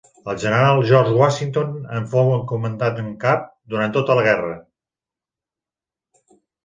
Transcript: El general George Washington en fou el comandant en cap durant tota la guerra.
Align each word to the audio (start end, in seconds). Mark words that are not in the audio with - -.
El 0.31 0.37
general 0.43 0.79
George 0.91 1.11
Washington 1.17 1.75
en 1.99 2.07
fou 2.13 2.33
el 2.37 2.41
comandant 2.53 2.97
en 3.03 3.11
cap 3.25 3.45
durant 3.75 3.95
tota 3.99 4.17
la 4.21 4.25
guerra. 4.49 4.57